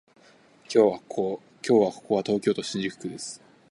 [0.67, 1.03] 今日はこ
[2.07, 3.39] こは東京都新宿区です